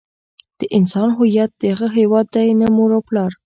[0.59, 3.31] د انسان هویت د هغه هيواد دی نه مور او پلار.